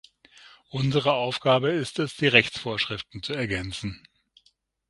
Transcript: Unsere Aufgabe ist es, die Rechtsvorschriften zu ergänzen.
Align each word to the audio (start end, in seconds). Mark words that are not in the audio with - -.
Unsere 0.71 1.13
Aufgabe 1.13 1.69
ist 1.73 1.99
es, 1.99 2.15
die 2.15 2.25
Rechtsvorschriften 2.25 3.21
zu 3.21 3.33
ergänzen. 3.33 4.01